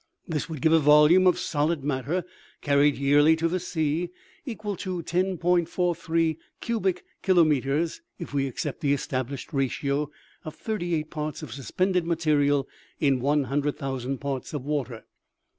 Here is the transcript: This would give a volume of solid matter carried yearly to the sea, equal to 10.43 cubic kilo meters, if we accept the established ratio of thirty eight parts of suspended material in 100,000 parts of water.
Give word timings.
This 0.27 0.49
would 0.49 0.63
give 0.63 0.73
a 0.73 0.79
volume 0.79 1.27
of 1.27 1.37
solid 1.37 1.83
matter 1.83 2.25
carried 2.61 2.97
yearly 2.97 3.35
to 3.35 3.47
the 3.47 3.59
sea, 3.59 4.09
equal 4.47 4.75
to 4.77 5.03
10.43 5.03 6.37
cubic 6.59 7.05
kilo 7.21 7.43
meters, 7.43 8.01
if 8.17 8.33
we 8.33 8.47
accept 8.47 8.81
the 8.81 8.93
established 8.93 9.53
ratio 9.53 10.09
of 10.43 10.55
thirty 10.55 10.95
eight 10.95 11.11
parts 11.11 11.43
of 11.43 11.53
suspended 11.53 12.07
material 12.07 12.67
in 12.99 13.19
100,000 13.19 14.17
parts 14.17 14.55
of 14.55 14.65
water. 14.65 15.03